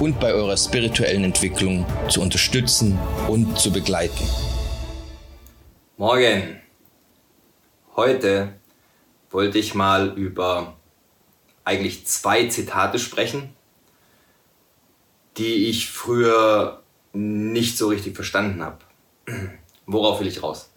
[0.00, 4.26] und bei eurer spirituellen Entwicklung zu unterstützen und zu begleiten.
[5.96, 6.60] Morgen.
[7.94, 8.54] Heute
[9.30, 10.76] wollte ich mal über
[11.64, 13.54] eigentlich zwei Zitate sprechen,
[15.36, 16.82] die ich früher
[17.12, 18.78] nicht so richtig verstanden habe.
[19.86, 20.72] Worauf will ich raus?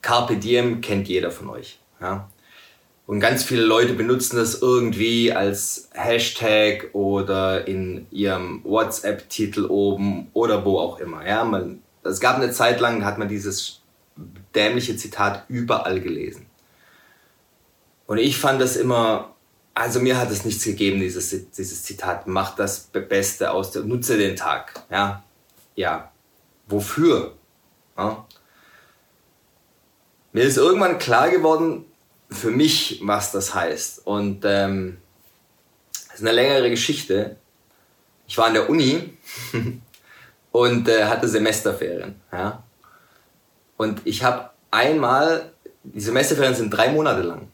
[0.00, 1.78] Carpe Diem kennt jeder von euch.
[2.00, 2.30] Ja?
[3.06, 10.64] Und ganz viele Leute benutzen das irgendwie als Hashtag oder in ihrem WhatsApp-Titel oben oder
[10.64, 11.26] wo auch immer.
[11.26, 13.82] Ja, man, es gab eine Zeit lang, hat man dieses
[14.54, 16.46] dämliche Zitat überall gelesen.
[18.06, 19.34] Und ich fand das immer,
[19.74, 24.16] also mir hat es nichts gegeben, dieses, dieses Zitat, mach das Beste aus der, nutze
[24.16, 24.82] den Tag.
[24.90, 25.24] Ja,
[25.74, 26.10] ja.
[26.68, 27.34] Wofür?
[27.98, 28.26] Ja?
[30.32, 31.84] Mir ist irgendwann klar geworden,
[32.34, 34.06] für mich, was das heißt.
[34.06, 34.98] Und ähm,
[35.92, 37.36] das ist eine längere Geschichte.
[38.26, 39.16] Ich war an der Uni
[40.52, 42.20] und äh, hatte Semesterferien.
[42.32, 42.62] Ja?
[43.76, 47.48] Und ich habe einmal, die Semesterferien sind drei Monate lang.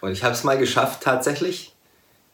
[0.00, 1.74] Und ich habe es mal geschafft, tatsächlich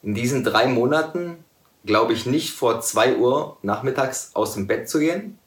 [0.02, 1.44] in diesen drei Monaten,
[1.84, 5.38] glaube ich, nicht vor zwei Uhr nachmittags aus dem Bett zu gehen.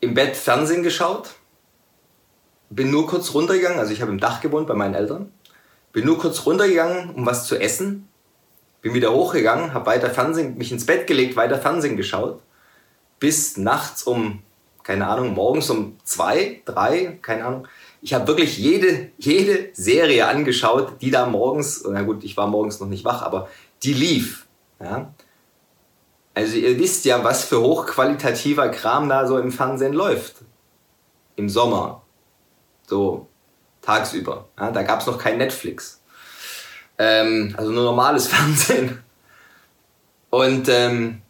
[0.00, 1.34] Im Bett Fernsehen geschaut
[2.70, 5.32] bin nur kurz runtergegangen, also ich habe im Dach gewohnt bei meinen Eltern,
[5.92, 8.08] bin nur kurz runtergegangen, um was zu essen,
[8.82, 12.40] bin wieder hochgegangen, habe weiter Fernsehen, mich ins Bett gelegt, weiter Fernsehen geschaut,
[13.18, 14.42] bis nachts um,
[14.82, 17.68] keine Ahnung, morgens um zwei, drei, keine Ahnung.
[18.02, 22.78] Ich habe wirklich jede, jede Serie angeschaut, die da morgens, na gut, ich war morgens
[22.78, 23.48] noch nicht wach, aber
[23.82, 24.46] die lief.
[24.80, 25.12] Ja?
[26.34, 30.36] Also ihr wisst ja, was für hochqualitativer Kram da so im Fernsehen läuft.
[31.34, 32.02] Im Sommer,
[32.86, 33.28] so
[33.82, 34.48] tagsüber.
[34.58, 36.00] Ja, da gab es noch kein Netflix.
[36.98, 39.02] Ähm, also nur normales Fernsehen.
[40.30, 41.22] Und ähm,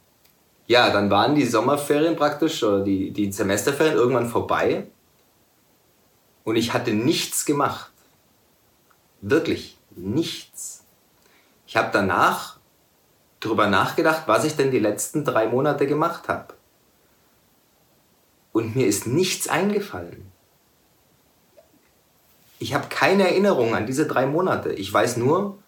[0.67, 4.87] ja, dann waren die Sommerferien praktisch, oder die, die Semesterferien irgendwann vorbei.
[6.45, 7.91] Und ich hatte nichts gemacht.
[9.21, 10.85] Wirklich nichts.
[11.67, 12.59] Ich habe danach
[13.41, 16.55] darüber nachgedacht, was ich denn die letzten drei Monate gemacht habe.
[18.53, 20.33] Und mir ist nichts eingefallen.
[22.59, 24.73] Ich habe keine Erinnerung an diese drei Monate.
[24.73, 25.59] Ich weiß nur,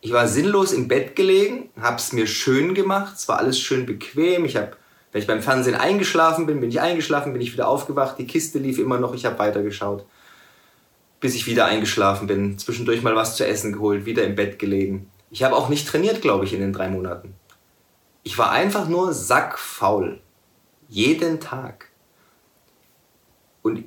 [0.00, 3.84] ich war sinnlos im Bett gelegen, habe es mir schön gemacht, es war alles schön
[3.84, 4.44] bequem.
[4.44, 4.76] Ich habe,
[5.10, 8.58] wenn ich beim Fernsehen eingeschlafen bin, bin ich eingeschlafen, bin ich wieder aufgewacht, die Kiste
[8.58, 10.06] lief immer noch, ich habe weitergeschaut,
[11.18, 12.58] bis ich wieder eingeschlafen bin.
[12.58, 15.10] Zwischendurch mal was zu essen geholt, wieder im Bett gelegen.
[15.30, 17.34] Ich habe auch nicht trainiert, glaube ich, in den drei Monaten.
[18.22, 20.20] Ich war einfach nur sackfaul.
[20.88, 21.88] Jeden Tag.
[23.62, 23.84] Und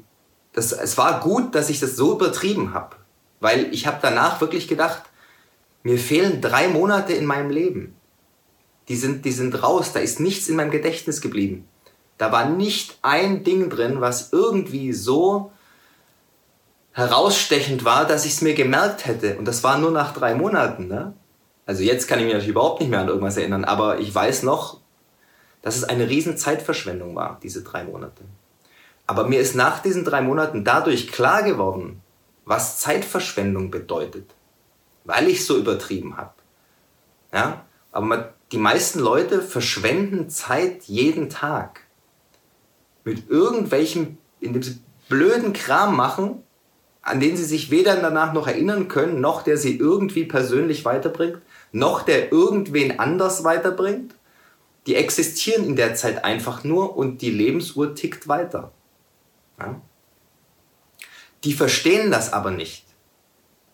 [0.53, 2.95] das, es war gut, dass ich das so übertrieben habe,
[3.39, 5.03] weil ich habe danach wirklich gedacht,
[5.83, 7.95] mir fehlen drei Monate in meinem Leben.
[8.87, 11.67] Die sind, die sind raus, da ist nichts in meinem Gedächtnis geblieben.
[12.17, 15.51] Da war nicht ein Ding drin, was irgendwie so
[16.91, 19.37] herausstechend war, dass ich es mir gemerkt hätte.
[19.37, 20.87] Und das war nur nach drei Monaten.
[20.87, 21.13] Ne?
[21.65, 24.43] Also jetzt kann ich mich natürlich überhaupt nicht mehr an irgendwas erinnern, aber ich weiß
[24.43, 24.81] noch,
[25.61, 28.23] dass es eine riesen Zeitverschwendung war, diese drei Monate.
[29.11, 32.01] Aber mir ist nach diesen drei Monaten dadurch klar geworden,
[32.45, 34.33] was Zeitverschwendung bedeutet,
[35.03, 36.31] weil ich so übertrieben habe.
[37.33, 37.65] Ja?
[37.91, 41.81] Aber die meisten Leute verschwenden Zeit jeden Tag
[43.03, 44.79] mit irgendwelchen, indem sie
[45.09, 46.43] blöden Kram machen,
[47.01, 51.41] an den sie sich weder danach noch erinnern können, noch der sie irgendwie persönlich weiterbringt,
[51.73, 54.15] noch der irgendwen anders weiterbringt.
[54.87, 58.71] Die existieren in der Zeit einfach nur und die Lebensuhr tickt weiter.
[61.43, 62.85] Die verstehen das aber nicht,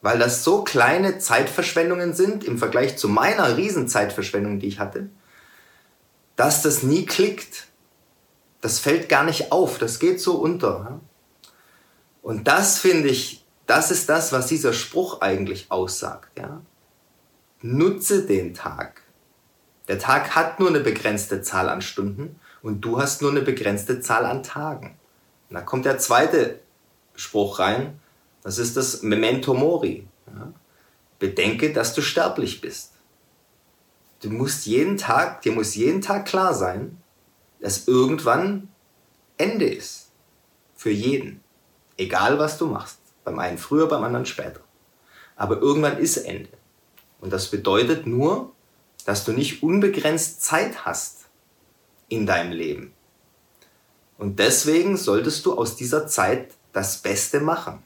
[0.01, 5.09] weil das so kleine Zeitverschwendungen sind im Vergleich zu meiner Riesenzeitverschwendung, die ich hatte,
[6.35, 7.67] dass das nie klickt.
[8.61, 11.01] Das fällt gar nicht auf, das geht so unter.
[12.21, 16.37] Und das finde ich, das ist das, was dieser Spruch eigentlich aussagt.
[16.37, 16.61] Ja?
[17.61, 19.01] Nutze den Tag.
[19.87, 24.01] Der Tag hat nur eine begrenzte Zahl an Stunden und du hast nur eine begrenzte
[24.01, 24.97] Zahl an Tagen.
[25.49, 26.59] Und da kommt der zweite
[27.15, 27.99] Spruch rein.
[28.44, 30.07] Das ist das Memento Mori.
[30.27, 30.53] Ja?
[31.19, 32.94] Bedenke, dass du sterblich bist.
[34.21, 37.01] Du musst jeden Tag, dir muss jeden Tag klar sein,
[37.59, 38.69] dass irgendwann
[39.38, 40.11] Ende ist.
[40.75, 41.41] Für jeden.
[41.97, 42.99] Egal was du machst.
[43.23, 44.61] Beim einen früher, beim anderen später.
[45.35, 46.49] Aber irgendwann ist Ende.
[47.19, 48.53] Und das bedeutet nur,
[49.05, 51.27] dass du nicht unbegrenzt Zeit hast
[52.09, 52.94] in deinem Leben.
[54.17, 57.83] Und deswegen solltest du aus dieser Zeit das Beste machen.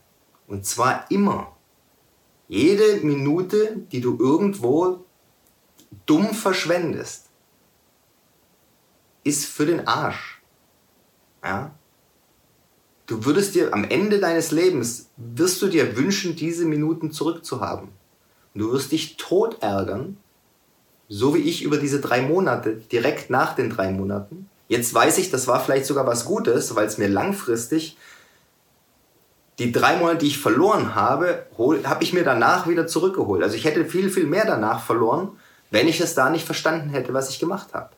[0.47, 1.55] Und zwar immer.
[2.47, 5.05] Jede Minute, die du irgendwo
[6.05, 7.29] dumm verschwendest,
[9.23, 10.41] ist für den Arsch.
[11.43, 11.73] Ja?
[13.05, 17.89] Du würdest dir am Ende deines Lebens, wirst du dir wünschen, diese Minuten zurückzuhaben.
[18.53, 20.17] Und du wirst dich tot ärgern,
[21.07, 24.49] so wie ich über diese drei Monate, direkt nach den drei Monaten.
[24.71, 27.97] Jetzt weiß ich, das war vielleicht sogar was Gutes, weil es mir langfristig
[29.59, 31.45] die drei Monate, die ich verloren habe,
[31.83, 33.43] habe ich mir danach wieder zurückgeholt.
[33.43, 35.37] Also ich hätte viel, viel mehr danach verloren,
[35.71, 37.89] wenn ich es da nicht verstanden hätte, was ich gemacht habe.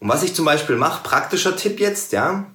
[0.00, 2.46] Und was ich zum Beispiel mache, praktischer Tipp jetzt, ja,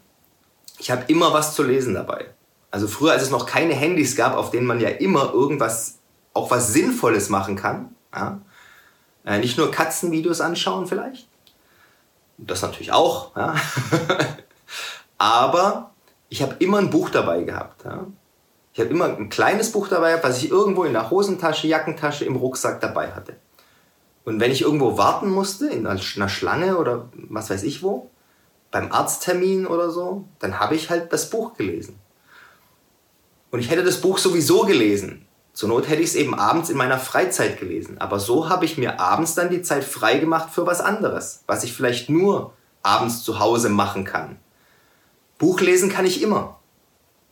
[0.80, 2.26] ich habe immer was zu lesen dabei.
[2.70, 6.00] Also früher, als es noch keine Handys gab, auf denen man ja immer irgendwas,
[6.34, 8.42] auch was Sinnvolles machen kann, ja,
[9.26, 11.30] äh, nicht nur Katzenvideos anschauen vielleicht,
[12.48, 13.56] das natürlich auch, ja.
[15.18, 15.92] aber
[16.30, 17.86] ich habe immer ein Buch dabei gehabt.
[17.86, 18.06] Ja.
[18.74, 22.36] Ich habe immer ein kleines Buch dabei, was ich irgendwo in der Hosentasche, Jackentasche, im
[22.36, 23.36] Rucksack dabei hatte.
[24.26, 28.10] Und wenn ich irgendwo warten musste, in einer Schlange oder was weiß ich wo,
[28.72, 32.00] beim Arzttermin oder so, dann habe ich halt das Buch gelesen.
[33.52, 35.28] Und ich hätte das Buch sowieso gelesen.
[35.54, 38.00] Zur Not hätte ich es eben abends in meiner Freizeit gelesen.
[38.00, 41.64] Aber so habe ich mir abends dann die Zeit frei gemacht für was anderes, was
[41.64, 44.40] ich vielleicht nur abends zu Hause machen kann.
[45.38, 46.60] Buch lesen kann ich immer.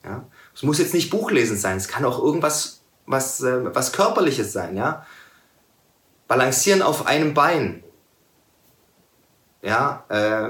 [0.05, 0.23] Ja?
[0.53, 4.75] Es muss jetzt nicht Buchlesen sein, es kann auch irgendwas was, äh, was Körperliches sein.
[4.75, 5.05] Ja?
[6.27, 7.83] Balancieren auf einem Bein.
[9.61, 10.47] Ja, äh,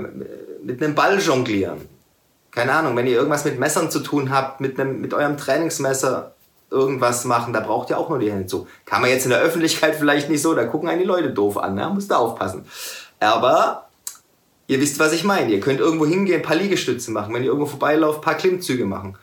[0.63, 1.89] mit einem Ball jonglieren.
[2.51, 6.33] Keine Ahnung, wenn ihr irgendwas mit Messern zu tun habt, mit, einem, mit eurem Trainingsmesser
[6.71, 8.67] irgendwas machen, da braucht ihr auch nur die Hände zu.
[8.85, 11.57] Kann man jetzt in der Öffentlichkeit vielleicht nicht so, da gucken einen die Leute doof
[11.57, 11.91] an, ne?
[11.93, 12.65] müsst ihr aufpassen.
[13.19, 13.89] Aber
[14.67, 15.51] ihr wisst, was ich meine.
[15.51, 18.85] Ihr könnt irgendwo hingehen, ein paar Liegestütze machen, wenn ihr irgendwo vorbeilauft, ein paar Klimmzüge
[18.85, 19.17] machen.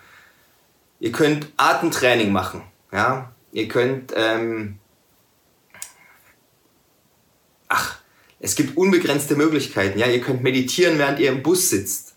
[1.00, 2.62] Ihr könnt Atemtraining machen,
[2.92, 3.32] ja.
[3.52, 4.78] Ihr könnt, ähm,
[7.68, 7.98] ach,
[8.40, 10.06] es gibt unbegrenzte Möglichkeiten, ja.
[10.06, 12.07] Ihr könnt meditieren, während ihr im Bus sitzt.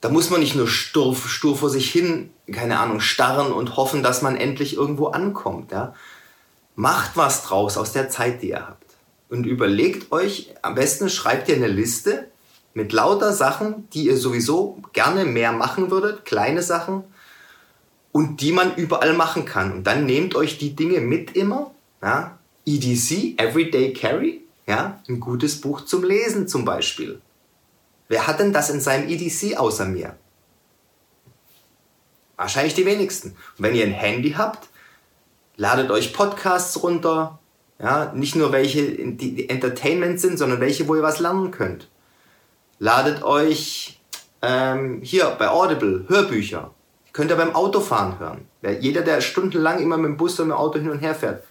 [0.00, 4.02] Da muss man nicht nur stur, stur vor sich hin, keine Ahnung, starren und hoffen,
[4.02, 5.94] dass man endlich irgendwo ankommt, ja.
[6.74, 8.84] Macht was draus aus der Zeit, die ihr habt.
[9.30, 12.28] Und überlegt euch, am besten schreibt ihr eine Liste
[12.74, 17.04] mit lauter Sachen, die ihr sowieso gerne mehr machen würdet, kleine Sachen,
[18.12, 19.72] und die man überall machen kann.
[19.72, 21.70] Und dann nehmt euch die Dinge mit immer.
[22.02, 22.38] Ja?
[22.66, 25.00] EDC, Everyday Carry, ja?
[25.08, 27.20] ein gutes Buch zum Lesen zum Beispiel.
[28.08, 30.16] Wer hat denn das in seinem EDC außer mir?
[32.36, 33.30] Wahrscheinlich die wenigsten.
[33.30, 34.68] Und wenn ihr ein Handy habt,
[35.56, 37.38] ladet euch Podcasts runter.
[37.78, 41.88] Ja, nicht nur welche, die Entertainment sind, sondern welche, wo ihr was lernen könnt.
[42.78, 44.00] Ladet euch
[44.42, 46.72] ähm, hier bei Audible Hörbücher.
[47.12, 48.46] Könnt ihr beim Autofahren hören.
[48.80, 51.44] Jeder, der stundenlang immer mit dem Bus oder mit dem Auto hin und her fährt,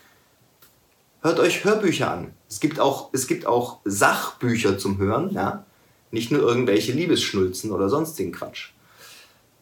[1.21, 2.33] hört euch Hörbücher an.
[2.47, 5.65] Es gibt auch, es gibt auch Sachbücher zum Hören, ja.
[6.11, 8.69] Nicht nur irgendwelche Liebesschnulzen oder sonstigen Quatsch.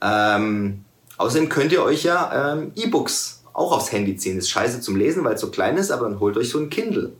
[0.01, 0.83] Ähm,
[1.17, 4.37] außerdem könnt ihr euch ja ähm, E-Books auch aufs Handy ziehen.
[4.37, 6.69] Ist scheiße zum Lesen, weil es so klein ist, aber dann holt euch so ein
[6.69, 7.13] Kindle.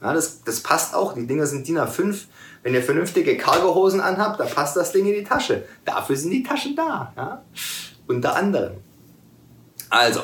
[0.00, 1.14] Ja, das, das passt auch.
[1.14, 2.24] Die Dinger sind DIN A5.
[2.62, 5.64] Wenn ihr vernünftige Cargohosen anhabt, dann passt das Ding in die Tasche.
[5.84, 7.12] Dafür sind die Taschen da.
[7.16, 7.44] Ja?
[8.06, 8.74] Unter anderem.
[9.88, 10.20] Also,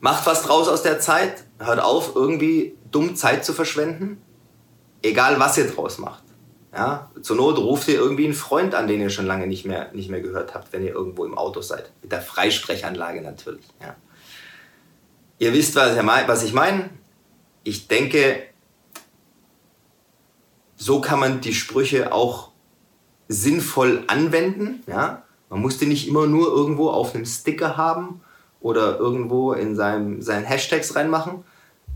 [0.00, 1.44] macht was draus aus der Zeit.
[1.58, 4.20] Hört auf, irgendwie dumm Zeit zu verschwenden.
[5.02, 6.24] Egal, was ihr draus macht.
[6.72, 9.90] Ja, zur Not ruft ihr irgendwie einen Freund an, den ihr schon lange nicht mehr,
[9.92, 11.90] nicht mehr gehört habt, wenn ihr irgendwo im Auto seid.
[12.00, 13.66] Mit der Freisprechanlage natürlich.
[13.80, 13.96] Ja.
[15.38, 16.90] Ihr wisst, was ich meine.
[17.64, 18.42] Ich denke,
[20.76, 22.50] so kann man die Sprüche auch
[23.26, 24.82] sinnvoll anwenden.
[24.86, 25.24] Ja?
[25.48, 28.20] Man muss die nicht immer nur irgendwo auf einem Sticker haben
[28.60, 31.44] oder irgendwo in seinem, seinen Hashtags reinmachen.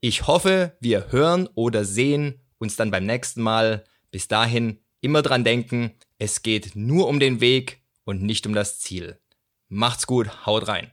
[0.00, 3.84] Ich hoffe, wir hören oder sehen uns dann beim nächsten Mal.
[4.10, 8.78] Bis dahin immer dran denken, es geht nur um den Weg und nicht um das
[8.78, 9.20] Ziel.
[9.68, 10.92] Macht's gut, haut rein.